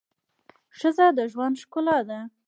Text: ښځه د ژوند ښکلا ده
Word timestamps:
ښځه 0.77 1.07
د 1.17 1.19
ژوند 1.31 1.55
ښکلا 1.63 1.97
ده 2.09 2.19